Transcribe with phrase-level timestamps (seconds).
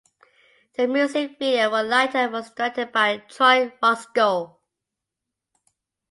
[0.77, 4.57] The music video for "Lighter" was directed by Troy Roscoe.